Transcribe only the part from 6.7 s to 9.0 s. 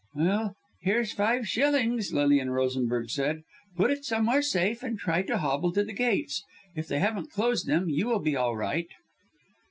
If they haven't closed them, you will be all right."